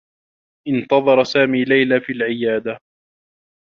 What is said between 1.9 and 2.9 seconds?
في العيادة.